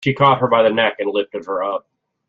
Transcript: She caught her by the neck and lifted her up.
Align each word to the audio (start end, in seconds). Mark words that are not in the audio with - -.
She 0.03 0.15
caught 0.15 0.39
her 0.39 0.47
by 0.47 0.63
the 0.63 0.71
neck 0.71 0.95
and 0.97 1.11
lifted 1.13 1.45
her 1.45 1.63
up. 1.63 1.87